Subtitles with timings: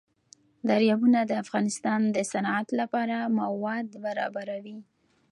[0.69, 4.77] دریابونه د افغانستان د صنعت لپاره مواد برابروي.